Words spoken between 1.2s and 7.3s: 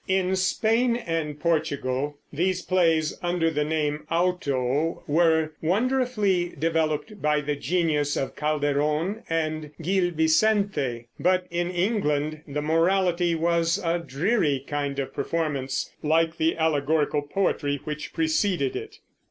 Portugal these plays, under the name auto, were wonderfully developed